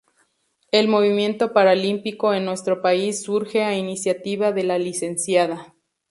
El 0.71 0.87
movimiento 0.87 1.53
paralímpico 1.53 2.33
en 2.33 2.43
nuestro 2.43 2.81
país 2.81 3.21
surge 3.21 3.63
a 3.63 3.77
iniciativa 3.77 4.51
de 4.51 4.63
la 4.63 4.79
Lic. 4.79 4.99